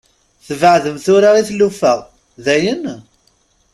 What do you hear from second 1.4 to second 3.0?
i tlufa, dayen?